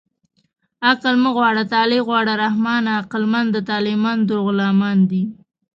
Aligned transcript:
عقل 0.87 1.15
مه 1.23 1.29
غواړه 1.35 1.63
طالع 1.73 1.99
غواړه 2.07 2.33
رحمانه 2.45 2.89
عقلمند 3.01 3.49
د 3.53 3.57
طالعمندو 3.71 4.33
غلامان 4.47 4.97
دي 5.09 5.23